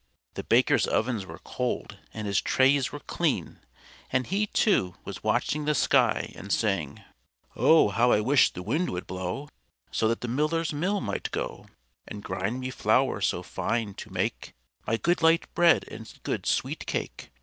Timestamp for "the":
0.33-0.43, 5.65-5.75, 8.49-8.63, 10.21-10.27